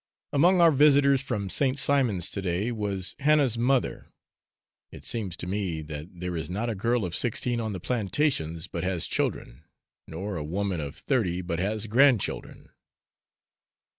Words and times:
Among 0.33 0.61
our 0.61 0.71
visitors 0.71 1.21
from 1.21 1.47
St. 1.47 1.77
Simons 1.77 2.31
to 2.31 2.41
day 2.41 2.71
was 2.71 3.15
Hannah's 3.19 3.55
mother 3.55 4.07
(it 4.91 5.05
seems 5.05 5.37
to 5.37 5.45
me 5.45 5.83
that 5.83 6.19
there 6.21 6.35
is 6.35 6.49
not 6.49 6.71
a 6.71 6.73
girl 6.73 7.05
of 7.05 7.15
sixteen 7.15 7.61
on 7.61 7.73
the 7.73 7.79
plantations 7.79 8.65
but 8.65 8.83
has 8.83 9.05
children, 9.05 9.63
nor 10.07 10.37
a 10.37 10.43
woman 10.43 10.79
of 10.81 10.95
thirty 10.95 11.43
but 11.43 11.59
has 11.59 11.85
grandchildren). 11.85 12.71